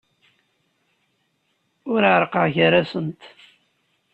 [1.91, 3.21] Ur ɛerrqeɣ gar-asent.